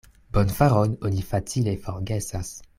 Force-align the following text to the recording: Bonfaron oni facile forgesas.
Bonfaron 0.37 0.95
oni 1.09 1.21
facile 1.33 1.77
forgesas. 1.87 2.55